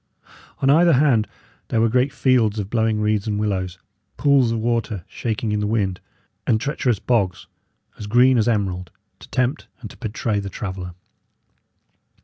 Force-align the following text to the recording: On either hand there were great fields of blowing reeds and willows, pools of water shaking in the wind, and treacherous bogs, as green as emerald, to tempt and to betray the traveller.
On 0.63 0.69
either 0.71 0.93
hand 0.93 1.27
there 1.67 1.79
were 1.79 1.87
great 1.87 2.11
fields 2.11 2.57
of 2.57 2.71
blowing 2.71 3.01
reeds 3.01 3.27
and 3.27 3.39
willows, 3.39 3.77
pools 4.17 4.51
of 4.51 4.57
water 4.57 5.05
shaking 5.07 5.51
in 5.51 5.59
the 5.59 5.67
wind, 5.67 5.99
and 6.47 6.59
treacherous 6.59 6.97
bogs, 6.97 7.45
as 7.99 8.07
green 8.07 8.39
as 8.39 8.47
emerald, 8.47 8.89
to 9.19 9.29
tempt 9.29 9.67
and 9.79 9.91
to 9.91 9.97
betray 9.97 10.39
the 10.39 10.49
traveller. 10.49 10.95